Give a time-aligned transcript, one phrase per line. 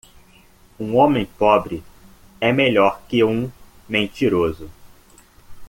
[0.79, 1.83] Um homem pobre
[2.39, 3.51] é melhor que um
[3.87, 4.67] mentiroso.